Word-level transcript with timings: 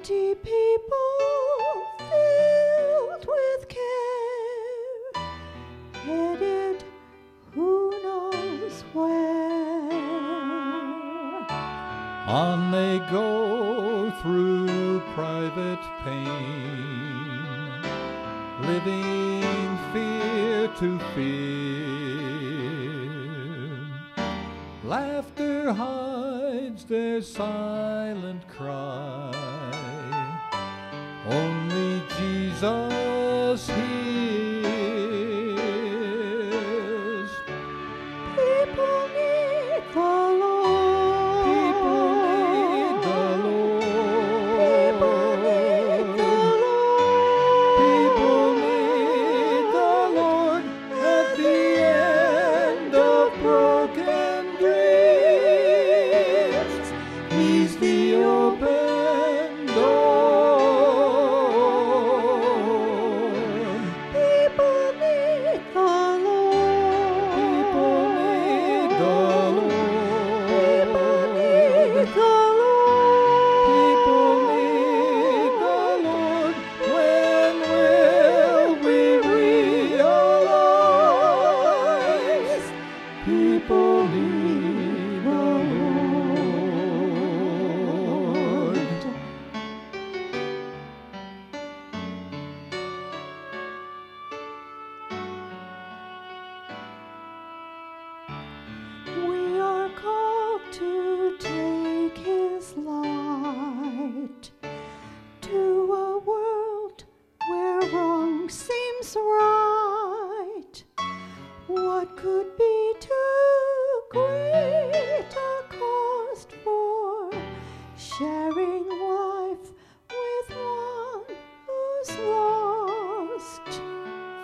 empty 0.00 0.34
people 0.36 0.96
filled 1.98 3.26
with 3.26 3.68
care, 3.68 5.12
headed 6.04 6.84
who 7.52 7.90
knows 8.02 8.82
where. 8.94 9.90
On 12.26 12.70
they 12.70 12.98
go 13.10 14.10
through 14.22 15.00
private 15.14 15.84
pain, 16.02 17.82
living 18.62 19.78
fear 19.92 20.68
to 20.78 20.98
fear 21.14 22.79
Laughter 24.84 25.74
hides 25.74 26.84
their 26.84 27.20
silent 27.20 28.48
cry. 28.48 29.30
Only 31.28 32.02
Jesus 32.16 33.68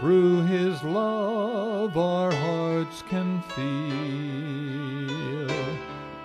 Through 0.00 0.42
his 0.42 0.82
love 0.84 1.96
our 1.98 2.32
hearts 2.32 3.02
can 3.08 3.42
feel 3.56 3.68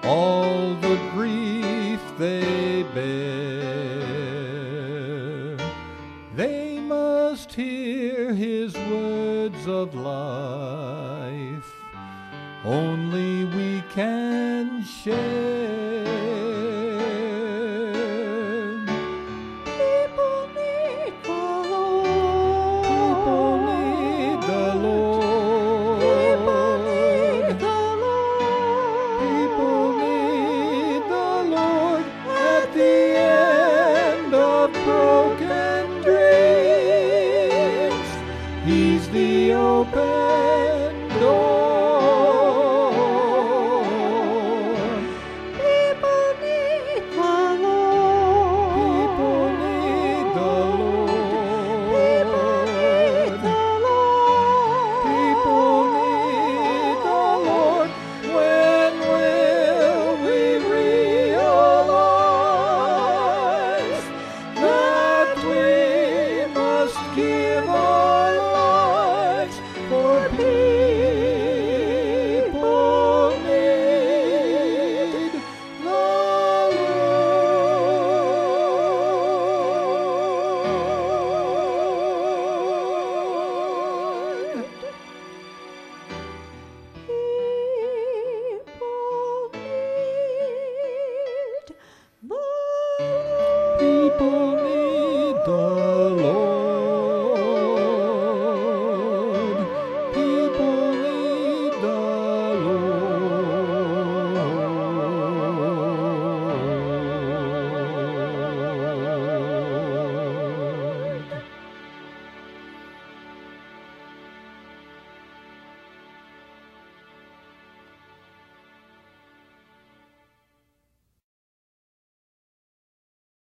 all 0.04 0.76
the 0.76 0.96
grief 1.12 2.00
they 2.20 2.84
bear. 2.94 3.98
They 6.36 6.78
must 6.80 7.52
hear 7.56 8.32
his 8.36 8.76
words 8.76 9.68
of 9.68 9.96
life, 9.96 11.74
only 12.64 13.46
we 13.46 13.84
can 13.90 14.84
share. 14.84 15.93